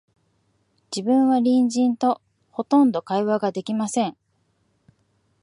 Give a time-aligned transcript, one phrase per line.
[0.89, 4.17] 自分は隣人と、ほとんど会話が出来ません